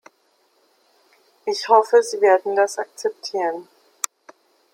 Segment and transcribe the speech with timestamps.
[1.45, 3.67] Ich hoffe, Sie werden das akzeptieren.